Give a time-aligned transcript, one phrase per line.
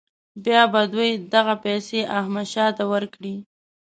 [0.43, 3.35] بیا به دوی دغه پیسې احمدشاه ته ورکړي.